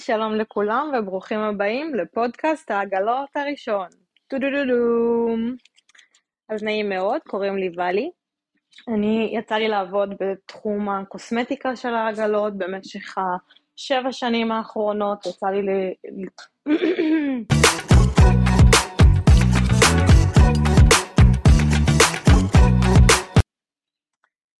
שלום 0.00 0.34
לכולם 0.34 0.92
וברוכים 0.98 1.38
הבאים 1.38 1.94
לפודקאסט 1.94 2.70
העגלות 2.70 3.28
הראשון. 3.36 3.86
טו-דו-דו-דו. 4.28 5.36
אז 6.48 6.62
נעים 6.62 6.88
מאוד, 6.88 7.20
קוראים 7.28 7.56
לי 7.56 7.70
ואלי. 7.76 8.10
אני, 8.88 9.30
יצא 9.32 9.54
לי 9.54 9.68
לעבוד 9.68 10.14
בתחום 10.20 10.88
הקוסמטיקה 10.88 11.76
של 11.76 11.94
העגלות 11.94 12.58
במשך 12.58 13.18
השבע 13.18 14.12
שנים 14.12 14.52
האחרונות, 14.52 15.26
יצא 15.26 15.46
לי 15.46 15.62
ל... 15.62 15.68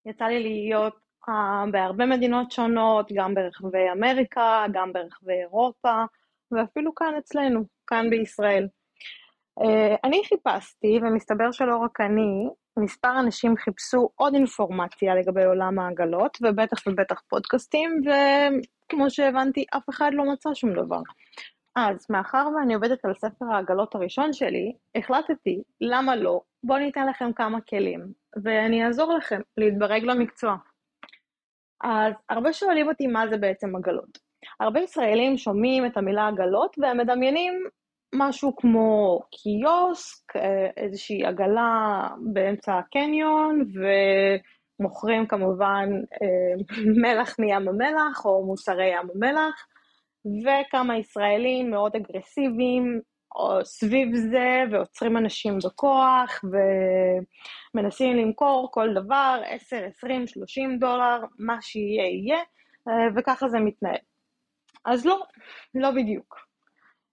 יצא 0.07 0.25
לי 0.25 0.43
להיות 0.43 1.09
בהרבה 1.73 2.07
מדינות 2.07 2.52
שונות, 2.52 3.12
גם 3.15 3.34
ברחבי 3.34 3.91
אמריקה, 3.93 4.65
גם 4.73 4.93
ברחבי 4.93 5.33
אירופה, 5.33 6.05
ואפילו 6.51 6.95
כאן 6.95 7.15
אצלנו, 7.19 7.65
כאן 7.87 8.11
בישראל. 8.11 8.69
אה, 9.62 9.97
אני 10.05 10.23
חיפשתי, 10.25 10.98
ומסתבר 11.03 11.53
שלא 11.53 11.77
רק 11.77 12.01
אני, 12.01 12.48
מספר 12.79 13.20
אנשים 13.20 13.56
חיפשו 13.56 14.09
עוד 14.15 14.34
אינפורמציה 14.34 15.15
לגבי 15.15 15.45
עולם 15.45 15.79
העגלות, 15.79 16.39
ובטח 16.43 16.87
ובטח 16.87 17.20
פודקאסטים, 17.29 18.01
וכמו 18.01 19.11
שהבנתי, 19.11 19.65
אף 19.77 19.89
אחד 19.91 20.11
לא 20.15 20.33
מצא 20.33 20.55
שום 20.55 20.73
דבר. 20.73 21.01
אז 21.77 22.06
מאחר 22.11 22.48
ואני 22.56 22.75
עובדת 22.75 23.05
על 23.05 23.15
ספר 23.15 23.45
העגלות 23.53 23.95
הראשון 23.95 24.33
שלי, 24.33 24.73
החלטתי, 24.95 25.62
למה 25.81 26.17
לא? 26.17 26.41
בואו 26.65 26.78
ניתן 26.78 27.06
לכם 27.06 27.33
כמה 27.33 27.61
כלים, 27.61 28.12
ואני 28.45 28.87
אעזור 28.87 29.12
לכם 29.12 29.41
להתברג 29.56 30.05
למקצוע. 30.05 30.56
אז 31.83 32.15
הרבה 32.30 32.52
שואלים 32.52 32.89
אותי 32.89 33.06
מה 33.06 33.28
זה 33.31 33.36
בעצם 33.36 33.77
עגלות. 33.77 34.19
הרבה 34.61 34.81
ישראלים 34.81 35.36
שומעים 35.36 35.86
את 35.86 35.97
המילה 35.97 36.28
עגלות 36.28 36.77
והם 36.78 36.98
מדמיינים 36.98 37.53
משהו 38.14 38.56
כמו 38.56 39.20
קיוסק, 39.31 40.36
אה, 40.36 40.70
איזושהי 40.77 41.25
עגלה 41.25 42.08
באמצע 42.33 42.78
הקניון, 42.78 43.64
ומוכרים 44.81 45.27
כמובן 45.27 45.89
אה, 46.23 46.81
מלח 47.03 47.36
מים 47.39 47.69
המלח 47.69 48.25
או 48.25 48.47
מוצרי 48.47 48.86
ים 48.86 49.08
המלח, 49.14 49.67
וכמה 50.42 50.98
ישראלים 50.98 51.70
מאוד 51.70 51.92
אגרסיביים 51.97 53.01
או 53.36 53.64
סביב 53.64 54.17
זה, 54.17 54.62
ועוצרים 54.70 55.17
אנשים 55.17 55.59
בכוח, 55.64 56.45
ומנסים 57.75 58.17
למכור 58.17 58.69
כל 58.73 58.89
דבר, 58.95 59.42
10, 59.47 59.84
20, 59.97 60.27
30 60.27 60.78
דולר, 60.78 61.19
מה 61.39 61.62
שיהיה 61.62 62.05
יהיה, 62.05 62.39
אה, 62.89 62.92
וככה 63.17 63.48
זה 63.48 63.58
מתנהל. 63.58 63.98
אז 64.84 65.06
לא, 65.06 65.23
לא 65.75 65.91
בדיוק. 65.91 66.36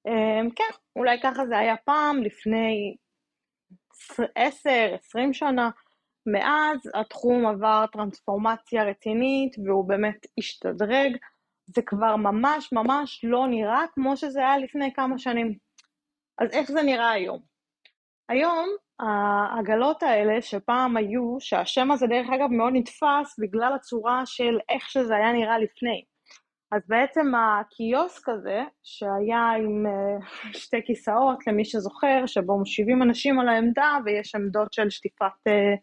אה, 0.08 0.42
כן, 0.56 0.78
אולי 0.96 1.18
ככה 1.24 1.46
זה 1.46 1.58
היה 1.58 1.76
פעם, 1.86 2.24
לפני 2.24 2.96
10, 4.36 4.70
20 5.00 5.34
שנה. 5.34 5.70
מאז 6.26 6.78
התחום 6.94 7.48
עבר 7.48 7.86
טרנספורמציה 7.92 8.84
רצינית, 8.84 9.56
והוא 9.66 9.88
באמת 9.88 10.26
השתדרג. 10.40 11.18
זה 11.66 11.82
כבר 11.82 12.16
ממש 12.16 12.74
ממש 12.74 13.22
לא 13.24 13.48
נראה 13.48 13.84
כמו 13.94 14.18
שזה 14.18 14.40
היה 14.40 14.58
לפני 14.58 14.94
כמה 14.94 15.18
שנים. 15.18 15.67
אז 16.40 16.50
איך 16.52 16.72
זה 16.72 16.82
נראה 16.82 17.12
היום? 17.12 17.40
היום 18.30 18.70
העגלות 19.00 20.04
האלה 20.04 20.42
שפעם 20.42 20.98
היו, 20.98 21.38
שהשם 21.40 21.92
הזה 21.92 22.08
דרך 22.08 22.28
אגב 22.36 22.48
מאוד 22.50 22.74
נתפס 22.76 23.40
בגלל 23.40 23.74
הצורה 23.76 24.22
של 24.26 24.60
איך 24.70 24.90
שזה 24.90 25.16
היה 25.16 25.32
נראה 25.32 25.60
לפני. 25.60 26.04
אז 26.72 26.82
בעצם 26.88 27.32
הקיוסק 27.36 28.30
הזה, 28.30 28.64
שהיה 28.84 29.52
עם 29.52 29.86
uh, 29.86 30.26
שתי 30.64 30.78
כיסאות, 30.86 31.48
למי 31.48 31.66
שזוכר, 31.66 32.26
שבו 32.26 32.58
מושיבים 32.60 33.02
אנשים 33.02 33.40
על 33.40 33.50
העמדה 33.50 33.98
ויש 34.06 34.36
עמדות 34.36 34.74
של 34.74 34.90
שטיפת 34.90 35.26
uh, 35.26 35.78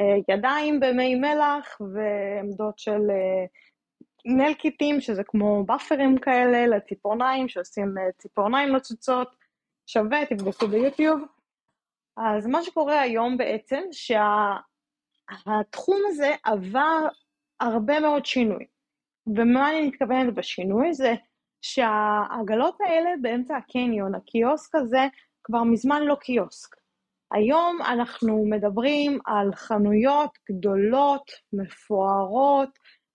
uh, 0.00 0.34
ידיים 0.34 0.80
במי 0.80 1.14
מלח 1.14 1.78
ועמדות 1.80 2.78
של 2.78 3.00
נלקיטים, 4.24 5.00
שזה 5.00 5.22
כמו 5.24 5.64
באפרים 5.64 6.18
כאלה 6.18 6.66
לציפורניים, 6.66 7.48
שעושים 7.48 7.94
ציפורניים 8.18 8.68
נוצצות. 8.68 9.45
שווה, 9.86 10.26
תבדקו 10.26 10.68
ביוטיוב. 10.68 11.20
אז 12.16 12.46
מה 12.46 12.62
שקורה 12.62 13.00
היום 13.00 13.36
בעצם, 13.36 13.82
שהתחום 13.92 15.40
שה... 16.02 16.08
הזה 16.08 16.34
עבר 16.44 17.08
הרבה 17.60 18.00
מאוד 18.00 18.26
שינוי. 18.26 18.66
ומה 19.26 19.70
אני 19.70 19.88
מתכוונת 19.88 20.34
בשינוי? 20.34 20.94
זה 20.94 21.14
שהעגלות 21.62 22.78
האלה 22.80 23.10
באמצע 23.22 23.56
הקניון, 23.56 24.14
הקיוסק 24.14 24.74
הזה, 24.74 25.06
כבר 25.44 25.62
מזמן 25.62 26.02
לא 26.02 26.14
קיוסק. 26.14 26.76
היום 27.32 27.78
אנחנו 27.82 28.44
מדברים 28.50 29.18
על 29.26 29.54
חנויות 29.54 30.30
גדולות, 30.50 31.30
מפוארות, 31.52 32.68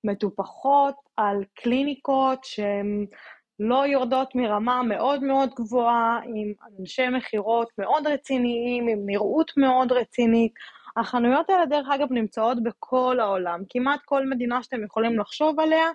מטופחות, 0.03 0.95
על 1.17 1.43
קליניקות 1.53 2.43
שהן 2.43 3.05
לא 3.63 3.85
יורדות 3.85 4.35
מרמה 4.35 4.83
מאוד 4.83 5.23
מאוד 5.23 5.49
גבוהה, 5.55 6.19
עם 6.25 6.53
אנשי 6.79 7.09
מכירות 7.09 7.67
מאוד 7.77 8.07
רציניים, 8.07 8.87
עם 8.87 8.99
נראות 9.05 9.51
מאוד 9.57 9.91
רצינית. 9.91 10.51
החנויות 10.97 11.49
האלה, 11.49 11.65
דרך 11.65 11.87
אגב, 11.95 12.07
נמצאות 12.11 12.63
בכל 12.63 13.17
העולם. 13.19 13.59
כמעט 13.69 13.99
כל 14.05 14.25
מדינה 14.29 14.63
שאתם 14.63 14.83
יכולים 14.83 15.19
לחשוב 15.19 15.59
עליה, 15.59 15.87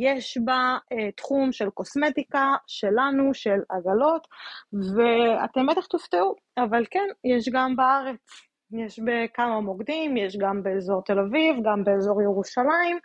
יש 0.00 0.38
בה 0.44 0.76
אה, 0.92 1.12
תחום 1.12 1.52
של 1.52 1.70
קוסמטיקה, 1.70 2.54
שלנו, 2.66 3.34
של 3.34 3.58
עגלות, 3.70 4.28
ואתם 4.72 5.66
בטח 5.66 5.86
תופתעו, 5.86 6.34
אבל 6.58 6.84
כן, 6.90 7.06
יש 7.24 7.48
גם 7.48 7.76
בארץ. 7.76 8.18
יש 8.72 9.00
בכמה 9.00 9.60
מוקדים, 9.60 10.16
יש 10.16 10.36
גם 10.36 10.62
באזור 10.62 11.02
תל 11.04 11.18
אביב, 11.18 11.56
גם 11.64 11.84
באזור 11.84 12.22
ירושלים, 12.22 12.98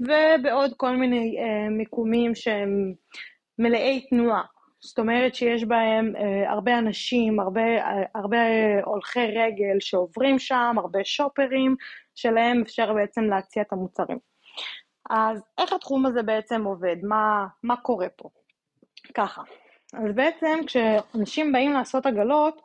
ובעוד 0.00 0.72
כל 0.76 0.96
מיני 0.96 1.36
אה, 1.38 1.68
מיקומים 1.70 2.34
שהם 2.34 2.94
מלאי 3.58 4.06
תנועה. 4.10 4.42
זאת 4.80 4.98
אומרת 4.98 5.34
שיש 5.34 5.64
בהם 5.64 6.12
אה, 6.16 6.50
הרבה 6.52 6.78
אנשים, 6.78 7.40
הרבה, 7.40 7.60
אה, 7.60 8.02
הרבה 8.14 8.36
הולכי 8.84 9.26
רגל 9.26 9.80
שעוברים 9.80 10.38
שם, 10.38 10.74
הרבה 10.78 11.04
שופרים, 11.04 11.76
שלהם 12.14 12.62
אפשר 12.62 12.92
בעצם 12.92 13.24
להציע 13.24 13.62
את 13.62 13.72
המוצרים. 13.72 14.18
אז 15.10 15.44
איך 15.58 15.72
התחום 15.72 16.06
הזה 16.06 16.22
בעצם 16.22 16.64
עובד? 16.64 16.96
מה, 17.02 17.46
מה 17.62 17.76
קורה 17.76 18.08
פה? 18.16 18.28
ככה, 19.14 19.42
אז 19.94 20.14
בעצם 20.14 20.58
כשאנשים 20.66 21.52
באים 21.52 21.72
לעשות 21.72 22.06
עגלות, 22.06 22.62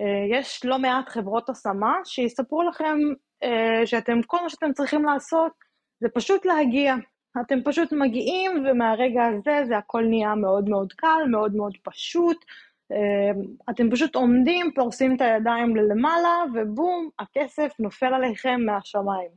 אה, 0.00 0.38
יש 0.38 0.64
לא 0.64 0.78
מעט 0.78 1.08
חברות 1.08 1.48
השמה 1.48 1.94
שיספרו 2.04 2.62
לכם 2.62 2.98
אה, 3.42 3.86
שאתם, 3.86 4.22
כל 4.26 4.42
מה 4.42 4.50
שאתם 4.50 4.72
צריכים 4.72 5.04
לעשות 5.04 5.52
זה 6.00 6.08
פשוט 6.14 6.46
להגיע. 6.46 6.94
אתם 7.40 7.58
פשוט 7.64 7.92
מגיעים, 7.92 8.64
ומהרגע 8.66 9.24
הזה 9.24 9.64
זה 9.64 9.78
הכל 9.78 10.04
נהיה 10.08 10.34
מאוד 10.34 10.68
מאוד 10.68 10.92
קל, 10.92 11.22
מאוד 11.30 11.54
מאוד 11.54 11.76
פשוט. 11.82 12.44
אמ, 12.92 13.42
אתם 13.70 13.90
פשוט 13.90 14.14
עומדים, 14.14 14.70
פורסים 14.74 15.16
את 15.16 15.20
הידיים 15.20 15.76
ללמעלה, 15.76 16.36
ובום, 16.54 17.08
הכסף 17.18 17.72
נופל 17.78 18.14
עליכם 18.14 18.60
מהשמיים. 18.66 19.30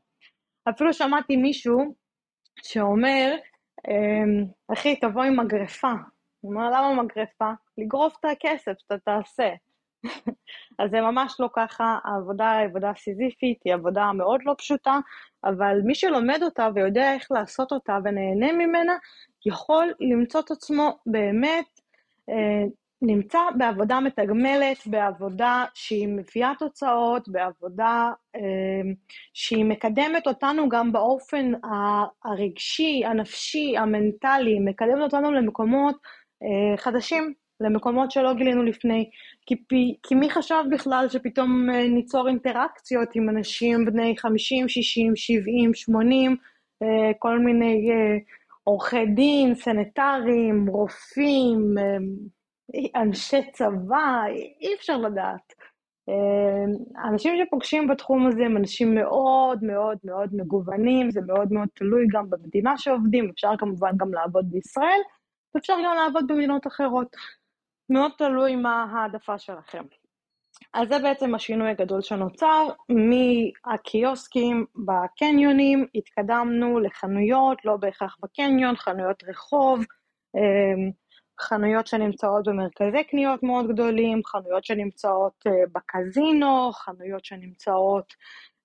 אפילו 0.70 0.94
שמעתי 0.94 1.36
מישהו 1.36 1.96
שאומר, 2.64 3.36
אמ, 3.88 4.46
אחי, 4.74 4.96
תבוא 4.96 5.24
עם 5.24 5.40
מגרפה. 5.40 5.92
הוא 6.42 6.54
אומר, 6.54 6.70
למה 6.70 7.04
מגרפה? 7.04 7.52
לגרוף 7.78 8.16
את 8.20 8.26
הכסף 8.26 8.72
שאתה 8.80 8.98
תעשה. 8.98 9.50
אז 10.80 10.92
זה 10.92 11.02
ממש 11.02 11.36
לא 11.40 11.50
ככה, 11.56 11.98
העבודה 12.04 12.52
היא 12.52 12.68
עבודה 12.68 12.92
סיזיפית, 12.98 13.60
היא 13.66 13.74
עבודה 13.74 14.12
מאוד 14.12 14.42
לא 14.46 14.56
פשוטה, 14.58 15.00
אבל 15.44 15.80
מי 15.84 15.96
שלומד 15.96 16.40
אותה 16.44 16.70
ויודע 16.76 17.14
איך 17.14 17.32
לעשות 17.32 17.72
אותה 17.72 17.98
ונהנה 18.04 18.52
ממנה, 18.54 18.94
יכול 19.46 19.94
למצוא 20.00 20.40
את 20.40 20.52
עצמו 20.52 20.98
באמת 21.06 21.66
אה, 22.30 22.64
נמצא 23.02 23.40
בעבודה 23.58 24.00
מתגמלת, 24.00 24.78
בעבודה 24.86 25.66
שהיא 25.74 26.08
מביאה 26.08 26.52
תוצאות, 26.60 27.30
בעבודה 27.30 28.10
אה, 28.36 28.42
שהיא 29.34 29.66
מקדמת 29.66 30.28
אותנו 30.28 30.70
גם 30.70 30.92
באופן 30.92 31.52
הרגשי, 32.26 33.02
הנפשי, 33.06 33.78
המנטלי, 33.78 34.60
מקדמת 34.60 35.02
אותנו 35.02 35.32
למקומות 35.32 35.96
אה, 36.44 36.78
חדשים. 36.78 37.34
למקומות 37.64 38.12
שלא 38.12 38.34
גילינו 38.34 38.64
לפני, 38.64 39.10
כי, 39.46 39.56
כי 40.04 40.16
מי 40.16 40.30
חשב 40.30 40.64
בכלל 40.72 41.06
שפתאום 41.10 41.70
אה, 41.70 41.88
ניצור 41.88 42.28
אינטראקציות 42.28 43.10
עם 43.16 43.30
אנשים 43.30 43.86
בני 43.86 44.18
50, 44.18 44.70
60, 44.70 45.16
70, 45.16 45.74
80, 45.74 46.36
כל 47.20 47.40
מיני 47.40 47.92
אה, 47.92 48.18
עורכי 48.64 49.06
דין, 49.06 49.56
סנטרים, 49.56 50.68
רופאים, 50.70 51.76
אה, 51.78 53.02
אנשי 53.02 53.52
צבא, 53.54 54.24
אי 54.62 54.76
אפשר 54.76 54.98
לדעת. 54.98 55.54
אנשים 57.06 57.34
שפוגשים 57.38 57.88
בתחום 57.88 58.28
הזה 58.28 58.46
הם 58.46 58.58
אנשים 58.58 58.96
מאוד 58.96 59.64
מאוד 59.64 59.98
מאוד 60.04 60.30
מגוונים, 60.34 61.12
זה 61.12 61.22
מאוד 61.28 61.54
מאוד 61.54 61.68
תלוי 61.74 62.06
גם 62.12 62.30
במדינה 62.30 62.78
שעובדים, 62.78 63.30
אפשר 63.34 63.52
כמובן 63.58 63.92
גם 63.98 64.14
לעבוד 64.14 64.46
בישראל, 64.52 65.00
ואפשר 65.56 65.74
גם 65.86 65.96
לעבוד 65.96 66.28
במדינות 66.28 66.68
אחרות. 66.68 67.16
מאוד 67.92 68.12
תלוי 68.18 68.56
מה 68.56 68.86
העדפה 68.92 69.38
שלכם. 69.38 69.84
אז 70.74 70.88
זה 70.88 71.00
בעצם 71.00 71.36
השינוי 71.36 71.70
הגדול 71.70 72.02
שנוצר, 72.02 72.68
מהקיוסקים 72.90 74.66
בקניונים 74.76 75.86
התקדמנו 75.96 76.80
לחנויות, 76.80 77.66
לא 77.66 77.78
בהכרח 77.78 78.18
בקניון, 78.24 78.76
חנויות 78.76 79.24
רחוב, 79.28 79.86
אמ, 80.36 80.92
חנויות 81.42 81.88
שנמצאות 81.88 82.48
במרכזי 82.48 83.04
קניות 83.04 83.44
מאוד 83.44 83.68
גדולים, 83.68 84.22
חנויות 84.26 84.66
שנמצאות 84.66 85.44
אה, 85.48 85.52
בקזינו, 85.72 86.72
חנויות 86.74 87.26
שנמצאות 87.26 88.14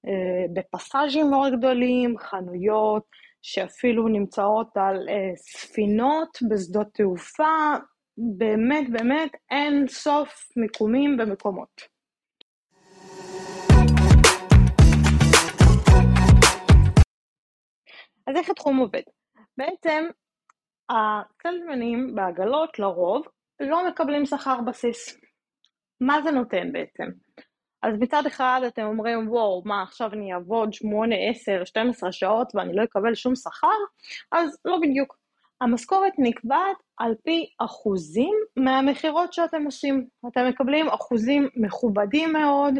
אה, 0.06 0.46
בפסאז'ים 0.54 1.30
מאוד 1.30 1.52
גדולים, 1.58 2.18
חנויות 2.18 3.02
שאפילו 3.42 4.08
נמצאות 4.08 4.76
על 4.76 5.08
אה, 5.08 5.36
ספינות 5.36 6.38
בשדות 6.50 6.86
תעופה, 6.94 7.76
באמת 8.18 8.90
באמת 8.90 9.30
אין 9.50 9.88
סוף 9.88 10.48
מיקומים 10.56 11.16
ומקומות. 11.20 11.96
אז 18.26 18.36
איך 18.36 18.50
התחום 18.50 18.78
עובד? 18.78 19.02
בעצם 19.56 20.04
הסלזמנים 20.90 22.14
בעגלות 22.14 22.78
לרוב 22.78 23.26
לא 23.60 23.88
מקבלים 23.88 24.26
שכר 24.26 24.60
בסיס. 24.60 25.20
מה 26.00 26.22
זה 26.22 26.30
נותן 26.30 26.72
בעצם? 26.72 27.04
אז 27.82 27.94
מצד 28.00 28.26
אחד 28.26 28.60
אתם 28.66 28.82
אומרים, 28.82 29.28
וואו, 29.28 29.62
מה 29.64 29.82
עכשיו 29.82 30.12
אני 30.12 30.34
אעבוד 30.34 30.72
8, 30.72 31.16
10, 31.30 31.64
12 31.64 32.12
שעות 32.12 32.54
ואני 32.54 32.76
לא 32.76 32.84
אקבל 32.84 33.14
שום 33.14 33.34
שכר? 33.34 33.68
אז 34.32 34.58
לא 34.64 34.78
בדיוק. 34.82 35.16
המשכורת 35.60 36.12
נקבעת 36.18 36.76
על 36.98 37.14
פי 37.24 37.46
אחוזים 37.58 38.34
מהמכירות 38.56 39.32
שאתם 39.32 39.64
עושים. 39.64 40.06
אתם 40.28 40.48
מקבלים 40.48 40.88
אחוזים 40.88 41.48
מכובדים 41.56 42.32
מאוד, 42.32 42.74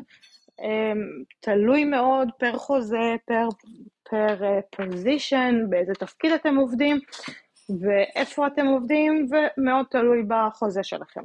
אמ, 0.61 1.23
תלוי 1.41 1.85
מאוד 1.85 2.29
פר 2.39 2.59
חוזה, 2.59 3.17
פר, 3.27 3.49
פר 4.11 4.61
פוזיישן, 4.77 5.55
אה, 5.63 5.69
באיזה 5.69 5.93
תפקיד 5.95 6.33
אתם 6.33 6.57
עובדים 6.57 6.97
ואיפה 7.81 8.47
אתם 8.47 8.67
עובדים, 8.67 9.27
ומאוד 9.31 9.87
תלוי 9.91 10.23
בחוזה 10.29 10.83
שלכם. 10.83 11.21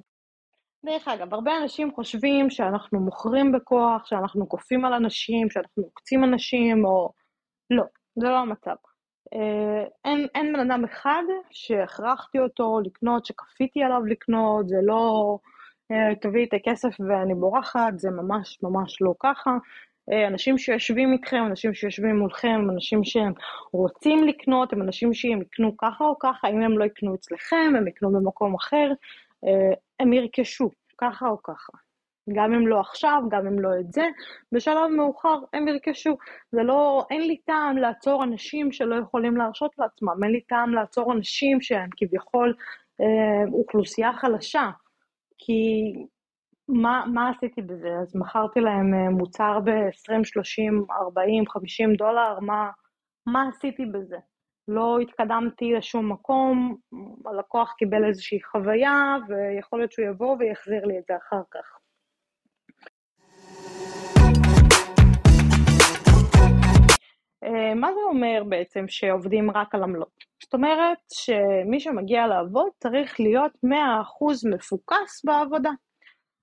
דרך 0.85 1.07
אגב, 1.07 1.33
הרבה 1.33 1.51
אנשים 1.63 1.91
חושבים 1.95 2.49
שאנחנו 2.49 2.99
מוכרים 2.99 3.51
בכוח, 3.51 4.05
שאנחנו 4.05 4.49
כופים 4.49 4.85
על 4.85 4.93
אנשים, 4.93 5.49
שאנחנו 5.49 5.83
עוקצים 5.83 6.23
אנשים, 6.23 6.85
או... 6.85 7.09
לא, 7.69 7.83
זה 8.15 8.27
לא 8.27 8.37
המצב. 8.37 8.75
אה, 9.33 9.83
אין, 10.05 10.27
אין 10.35 10.53
בן 10.53 10.71
אדם 10.71 10.83
אחד 10.83 11.23
שהכרחתי 11.51 12.39
אותו 12.39 12.79
לקנות, 12.85 13.25
שכפיתי 13.25 13.83
עליו 13.83 14.05
לקנות, 14.05 14.67
זה 14.67 14.77
לא 14.83 15.37
אה, 15.91 16.15
תביאי 16.21 16.43
את 16.43 16.53
הכסף 16.53 16.95
ואני 16.99 17.35
בורחת, 17.35 17.99
זה 17.99 18.09
ממש 18.09 18.59
ממש 18.63 19.01
לא 19.01 19.13
ככה. 19.19 19.57
אה, 20.11 20.27
אנשים 20.27 20.57
שיושבים 20.57 21.13
איתכם, 21.13 21.43
אנשים 21.47 21.73
שיושבים 21.73 22.19
מולכם, 22.19 22.69
אנשים 22.73 23.03
שהם 23.03 23.33
רוצים 23.73 24.27
לקנות, 24.27 24.73
הם 24.73 24.81
אנשים 24.81 25.13
שהם 25.13 25.41
יקנו 25.41 25.77
ככה 25.77 26.03
או 26.03 26.19
ככה, 26.19 26.47
אם 26.47 26.61
הם 26.61 26.77
לא 26.77 26.85
יקנו 26.85 27.15
אצלכם, 27.15 27.73
הם 27.77 27.87
יקנו 27.87 28.11
במקום 28.11 28.55
אחר, 28.55 28.91
הם 29.99 30.13
ירכשו 30.13 30.69
ככה 30.97 31.27
או 31.27 31.43
ככה. 31.43 31.77
גם 32.33 32.53
אם 32.53 32.67
לא 32.67 32.79
עכשיו, 32.79 33.21
גם 33.29 33.47
אם 33.47 33.59
לא 33.59 33.69
את 33.79 33.93
זה, 33.93 34.07
בשלב 34.51 34.87
מאוחר 34.97 35.39
הם 35.53 35.67
ירכשו. 35.67 36.17
זה 36.51 36.63
לא, 36.63 37.05
אין 37.09 37.21
לי 37.21 37.37
טעם 37.37 37.77
לעצור 37.77 38.23
אנשים 38.23 38.71
שלא 38.71 38.95
יכולים 38.95 39.37
להרשות 39.37 39.71
לעצמם, 39.79 40.23
אין 40.23 40.31
לי 40.31 40.41
טעם 40.41 40.73
לעצור 40.73 41.13
אנשים 41.13 41.61
שהם 41.61 41.89
כביכול 41.97 42.53
אה, 43.01 43.53
אוכלוסייה 43.53 44.13
חלשה, 44.13 44.69
כי 45.37 45.93
מה, 46.67 47.03
מה 47.13 47.29
עשיתי 47.29 47.61
בזה? 47.61 47.89
אז 48.01 48.15
מכרתי 48.15 48.59
להם 48.59 48.93
אה, 48.93 49.09
מוצר 49.09 49.59
ב-20, 49.59 50.23
30, 50.23 50.85
40, 50.91 51.47
50 51.47 51.95
דולר, 51.95 52.39
מה, 52.39 52.69
מה 53.25 53.49
עשיתי 53.49 53.85
בזה? 53.85 54.17
לא 54.67 54.99
התקדמתי 54.99 55.73
לשום 55.73 56.11
מקום, 56.11 56.75
הלקוח 57.25 57.73
קיבל 57.77 58.05
איזושהי 58.05 58.43
חוויה, 58.43 59.15
ויכול 59.27 59.79
להיות 59.79 59.91
שהוא 59.91 60.05
יבוא 60.05 60.35
ויחזיר 60.39 60.85
לי 60.85 60.99
את 60.99 61.03
זה 61.07 61.13
אחר 61.17 61.41
כך. 61.51 61.80
מה 67.73 67.93
זה 67.93 67.99
אומר 68.09 68.43
בעצם 68.49 68.85
שעובדים 68.87 69.51
רק 69.51 69.75
על 69.75 69.83
עמלות? 69.83 70.31
זאת 70.43 70.53
אומרת 70.53 70.97
שמי 71.13 71.79
שמגיע 71.79 72.27
לעבוד 72.27 72.69
צריך 72.79 73.19
להיות 73.19 73.51
100% 73.65 74.49
מפוקס 74.53 75.25
בעבודה. 75.25 75.71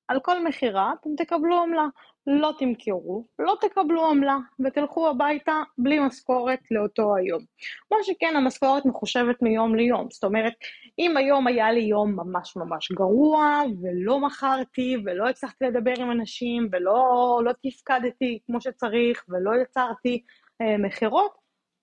על 0.09 0.21
כל 0.21 0.45
מכירה 0.45 0.93
אתם 1.01 1.11
תקבלו 1.17 1.63
עמלה, 1.63 1.87
לא 2.27 2.53
תמכרו, 2.59 3.25
לא 3.39 3.55
תקבלו 3.61 4.07
עמלה, 4.07 4.37
ותלכו 4.65 5.09
הביתה 5.09 5.63
בלי 5.79 5.99
משכורת 5.99 6.59
לאותו 6.71 7.17
היום. 7.17 7.43
מה 7.91 7.97
שכן, 8.03 8.37
המשכורת 8.37 8.87
מחושבת 8.87 9.43
מיום 9.43 9.75
ליום, 9.75 10.07
זאת 10.11 10.25
אומרת, 10.25 10.53
אם 10.99 11.17
היום 11.17 11.47
היה 11.47 11.73
לי 11.73 11.81
יום 11.81 12.17
ממש 12.17 12.57
ממש 12.57 12.93
גרוע, 12.93 13.63
ולא 13.83 14.21
מכרתי, 14.21 14.97
ולא 15.05 15.29
הצלחתי 15.29 15.65
לדבר 15.65 15.93
עם 15.99 16.11
אנשים, 16.11 16.69
ולא 16.73 17.41
לא 17.45 17.53
תפקדתי 17.63 18.39
כמו 18.47 18.61
שצריך, 18.61 19.25
ולא 19.29 19.63
יצרתי 19.63 20.23
מכירות, 20.79 21.33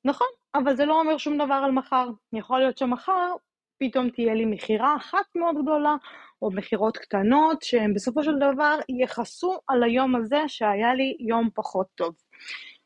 נכון, 0.06 0.28
אבל 0.56 0.76
זה 0.76 0.86
לא 0.86 1.00
אומר 1.00 1.18
שום 1.18 1.38
דבר 1.38 1.62
על 1.66 1.72
מחר. 1.72 2.08
יכול 2.34 2.60
להיות 2.60 2.78
שמחר 2.78 3.36
פתאום 3.80 4.10
תהיה 4.10 4.34
לי 4.34 4.46
מכירה 4.46 4.96
אחת 4.96 5.26
מאוד 5.36 5.56
גדולה, 5.64 5.96
או 6.42 6.52
מכירות 6.52 6.98
קטנות, 6.98 7.62
שהן 7.62 7.94
בסופו 7.94 8.24
של 8.24 8.36
דבר 8.36 8.80
יכסו 9.04 9.60
על 9.68 9.84
היום 9.84 10.16
הזה 10.16 10.40
שהיה 10.48 10.94
לי 10.94 11.18
יום 11.20 11.50
פחות 11.56 11.88
טוב. 11.96 12.16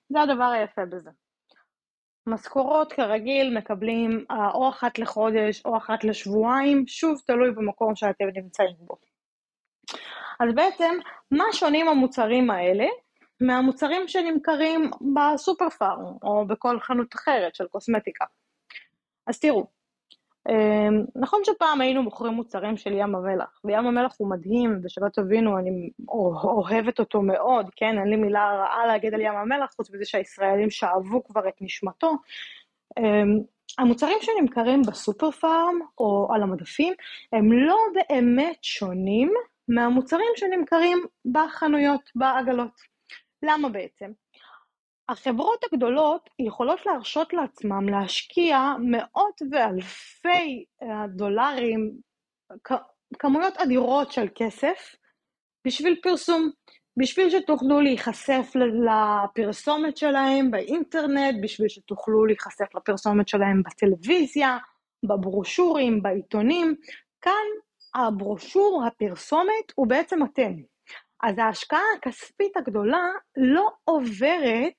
זה 0.10 0.22
הדבר 0.22 0.44
היפה 0.44 0.86
בזה. 0.86 1.10
משכורות 2.28 2.94
כרגיל 2.94 3.58
מקבלים 3.58 4.26
אה, 4.32 4.52
או 4.52 4.70
אחת 4.70 5.00
לחודש 5.00 5.66
או 5.66 5.78
אחת 5.78 6.04
לשבועיים, 6.04 6.88
שוב 6.88 7.20
תלוי 7.28 7.52
במקום 7.52 7.96
שאתם 7.96 8.26
נמצאים 8.36 8.76
בו. 8.80 8.96
אז 10.40 10.56
בעצם, 10.56 10.94
מה 11.32 11.46
שונים 11.52 11.88
המוצרים 11.88 12.50
האלה 12.50 12.86
מהמוצרים 13.42 14.08
שנמכרים 14.08 14.92
בסופר 15.16 15.70
פארם 15.70 16.14
או 16.24 16.48
בכל 16.48 16.80
חנות 16.80 17.16
אחרת 17.16 17.56
של 17.56 17.68
קוסמטיקה. 17.68 18.26
אז 19.28 19.40
תראו, 19.40 19.68
אמ, 20.50 21.06
נכון 21.16 21.42
שפעם 21.44 21.81
היינו 21.81 22.04
מוכרים 22.04 22.34
מוצרים 22.34 22.78
של 22.78 22.94
ים 22.94 23.16
המלח, 23.16 23.62
וים 23.66 23.86
המלח 23.86 24.16
הוא 24.18 24.30
מדהים, 24.30 24.80
ושלא 24.84 25.08
תבינו, 25.14 25.60
אני 25.60 25.90
אוהבת 26.44 27.00
אותו 27.00 27.22
מאוד, 27.22 27.69
כן? 27.76 27.98
אין 28.00 28.08
לי 28.08 28.16
מילה 28.16 28.52
רעה 28.54 28.88
להגיד 28.88 29.14
על 29.14 29.22
ים 29.22 29.36
המלח, 29.36 29.74
חוץ 29.76 29.92
מזה 29.92 30.06
שהישראלים 30.06 30.69
שאבו 30.69 31.24
כבר 31.24 31.48
את 31.48 31.54
נשמתו. 31.62 32.12
אמ, 33.00 33.40
המוצרים 33.78 34.18
שנמכרים 34.22 34.81
בסופר 34.81 35.31
פארם 35.31 35.80
או 35.98 36.28
על 36.34 36.44
המדפים, 36.44 36.94
הם 37.34 37.52
לא 37.52 37.78
באמת 37.94 38.58
שונים 38.62 39.34
מהמוצרים 39.68 40.31
שנמכרים 40.36 40.98
בחנויות, 41.26 42.02
בעגלות. 42.16 42.89
למה 43.44 43.69
בעצם? 43.69 44.12
החברות 45.10 45.64
הגדולות 45.64 46.30
יכולות 46.40 46.86
להרשות 46.86 47.34
לעצמם 47.34 47.90
להשקיע 47.90 48.74
מאות 48.80 49.42
ואלפי 49.52 50.66
אה, 50.84 51.08
דולרים, 51.08 51.92
כמויות 53.19 53.58
אדירות 53.58 54.12
של 54.12 54.28
כסף, 54.36 54.96
בשביל 55.68 56.00
פרסום, 56.04 56.50
בשביל 56.98 57.30
שתוכלו 57.30 57.81
להיחשף 57.81 58.52
לפרסומת 58.56 59.98
שלהם 59.98 60.52
באינטרנט, 60.52 61.36
בשביל 61.44 61.68
שתוכלו 61.68 62.26
להיחשף 62.26 62.76
לפרסומת 62.76 63.28
שלהם 63.28 63.64
בטלוויזיה, 63.64 64.58
בברושורים, 65.06 66.04
בעיתונים. 66.04 66.76
כאן 67.22 67.48
הברושור, 67.96 68.84
הפרסומת, 68.88 69.74
הוא 69.76 69.88
בעצם 69.88 70.24
אתם. 70.24 70.54
אז 71.23 71.38
ההשקעה 71.38 71.81
הכספית 71.97 72.57
הגדולה 72.57 73.07
לא 73.38 73.69
עוברת 73.83 74.73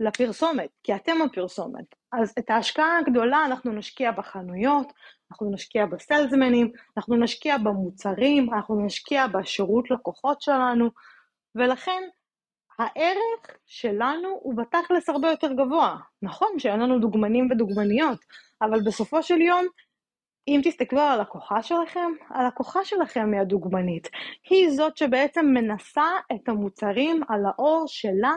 לפרסומת, 0.00 0.70
כי 0.82 0.94
אתם 0.94 1.22
הפרסומת. 1.22 1.84
אז 2.12 2.34
את 2.38 2.50
ההשקעה 2.50 2.98
הגדולה 2.98 3.44
אנחנו 3.44 3.72
נשקיע 3.72 4.12
בחנויות, 4.12 4.92
אנחנו 5.30 5.50
נשקיע 5.50 5.86
בסלזמנים, 5.86 6.72
אנחנו 6.96 7.16
נשקיע 7.16 7.58
במוצרים, 7.58 8.54
אנחנו 8.54 8.86
נשקיע 8.86 9.26
בשירות 9.26 9.90
לקוחות 9.90 10.42
שלנו, 10.42 10.90
ולכן 11.54 12.02
הערך 12.78 13.56
שלנו 13.66 14.28
הוא 14.28 14.54
בתכלס 14.56 15.08
הרבה 15.08 15.30
יותר 15.30 15.52
גבוה. 15.52 15.96
נכון 16.22 16.58
שאין 16.58 16.80
לנו 16.80 16.98
דוגמנים 16.98 17.48
ודוגמניות, 17.50 18.18
אבל 18.62 18.80
בסופו 18.86 19.22
של 19.22 19.40
יום 19.40 19.66
אם 20.48 20.60
תסתכלו 20.64 21.00
על 21.00 21.18
הלקוחה 21.18 21.62
שלכם, 21.62 22.12
הלקוחה 22.30 22.84
שלכם 22.84 23.32
היא 23.32 23.40
הדוגמנית. 23.40 24.08
היא 24.50 24.70
זאת 24.70 24.96
שבעצם 24.96 25.46
מנסה 25.46 26.10
את 26.32 26.48
המוצרים 26.48 27.20
על 27.28 27.40
האור 27.46 27.84
שלה 27.86 28.32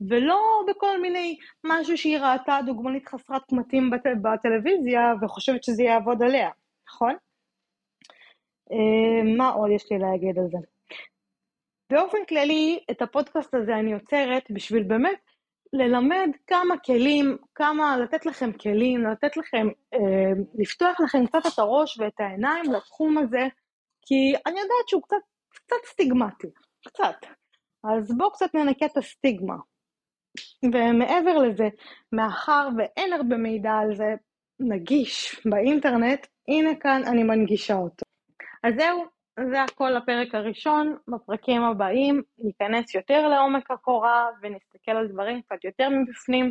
ולא 0.00 0.40
בכל 0.68 1.00
מיני 1.00 1.36
משהו 1.64 1.98
שהיא 1.98 2.18
ראתה 2.18 2.58
דוגמנית 2.66 3.08
חסרת 3.08 3.42
קמטים 3.50 3.90
בט... 3.90 4.06
בטלוויזיה 4.22 5.12
וחושבת 5.22 5.64
שזה 5.64 5.82
יעבוד 5.82 6.22
עליה, 6.22 6.50
נכון? 6.88 7.14
אה, 8.72 9.36
מה 9.36 9.48
עוד 9.48 9.70
יש 9.70 9.92
לי 9.92 9.98
להגיד 9.98 10.38
על 10.38 10.46
זה? 10.50 10.58
באופן 11.92 12.18
כללי, 12.28 12.80
את 12.90 13.02
הפודקאסט 13.02 13.54
הזה 13.54 13.74
אני 13.74 13.92
יוצרת 13.92 14.50
בשביל 14.50 14.82
באמת 14.82 15.27
ללמד 15.72 16.30
כמה 16.46 16.78
כלים, 16.78 17.36
כמה, 17.54 17.96
לתת 17.96 18.26
לכם 18.26 18.52
כלים, 18.52 19.06
לתת 19.06 19.36
לכם, 19.36 19.66
אה, 19.94 20.32
לפתוח 20.54 21.00
לכם 21.00 21.26
קצת 21.26 21.46
את 21.54 21.58
הראש 21.58 21.98
ואת 21.98 22.20
העיניים 22.20 22.72
לתחום 22.72 23.18
הזה, 23.18 23.46
כי 24.02 24.32
אני 24.46 24.60
יודעת 24.60 24.88
שהוא 24.88 25.02
קצת, 25.02 25.16
קצת 25.54 25.76
סטיגמטי, 25.86 26.48
קצת. 26.88 27.26
אז 27.84 28.16
בואו 28.16 28.30
קצת 28.30 28.54
ננקה 28.54 28.86
את 28.86 28.96
הסטיגמה. 28.96 29.56
ומעבר 30.64 31.38
לזה, 31.38 31.68
מאחר 32.12 32.68
ואין 32.78 33.12
הרבה 33.12 33.36
מידע 33.36 33.72
על 33.72 33.96
זה 33.96 34.14
נגיש 34.60 35.40
באינטרנט, 35.44 36.26
הנה 36.48 36.70
כאן 36.80 37.02
אני 37.06 37.22
מנגישה 37.22 37.74
אותו. 37.74 38.04
אז 38.64 38.74
זהו, 38.74 39.04
זה 39.50 39.62
הכל 39.62 39.90
לפרק 39.90 40.34
הראשון. 40.34 40.96
בפרקים 41.08 41.62
הבאים 41.62 42.22
ניכנס 42.38 42.94
יותר 42.94 43.28
לעומק 43.28 43.70
הקורה 43.70 44.26
ונסתכל 44.42 44.90
על 44.90 45.08
דברים 45.08 45.42
קצת 45.42 45.64
יותר 45.64 45.88
מבפנים. 45.88 46.50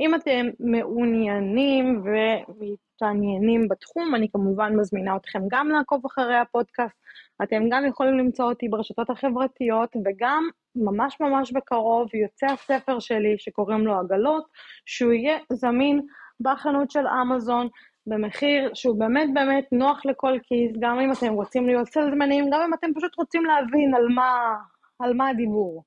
אם 0.00 0.14
אתם 0.14 0.46
מעוניינים 0.60 2.02
ומתעניינים 2.04 3.68
בתחום, 3.68 4.14
אני 4.14 4.28
כמובן 4.32 4.76
מזמינה 4.76 5.16
אתכם 5.16 5.40
גם 5.50 5.68
לעקוב 5.68 6.06
אחרי 6.06 6.36
הפודקאסט. 6.36 6.96
אתם 7.42 7.62
גם 7.70 7.86
יכולים 7.86 8.18
למצוא 8.18 8.44
אותי 8.44 8.68
ברשתות 8.68 9.10
החברתיות, 9.10 9.96
וגם 10.04 10.48
ממש 10.76 11.20
ממש 11.20 11.52
בקרוב 11.52 12.14
יוצא 12.14 12.46
הספר 12.46 12.98
שלי 12.98 13.34
שקוראים 13.38 13.86
לו 13.86 13.98
עגלות, 13.98 14.44
שהוא 14.86 15.12
יהיה 15.12 15.38
זמין 15.52 16.06
בחנות 16.40 16.90
של 16.90 17.06
אמזון. 17.06 17.68
במחיר 18.06 18.70
שהוא 18.74 18.98
באמת 18.98 19.28
באמת 19.34 19.64
נוח 19.72 20.06
לכל 20.06 20.38
כיס, 20.42 20.72
גם 20.80 21.00
אם 21.00 21.12
אתם 21.12 21.32
רוצים 21.32 21.66
להיות 21.66 21.88
סלזמנים, 21.88 22.44
גם 22.52 22.60
אם 22.66 22.74
אתם 22.74 22.86
פשוט 22.96 23.16
רוצים 23.18 23.44
להבין 23.44 23.94
על 23.94 24.08
מה, 24.14 24.56
על 24.98 25.14
מה 25.14 25.28
הדיבור. 25.28 25.84